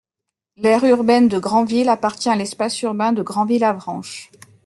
[0.57, 4.31] L’aire urbaine de Granville appartient à l’espace urbain de Granville-Avranches.